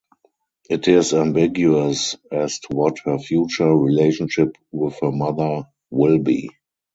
It 0.67 0.87
is 0.87 1.13
ambiguous 1.13 2.15
as 2.31 2.57
to 2.61 2.75
what 2.75 2.97
her 3.05 3.19
future 3.19 3.69
relationship 3.71 4.57
with 4.71 4.97
her 5.01 5.11
mother 5.11 5.67
will 5.91 6.17
be. 6.17 6.49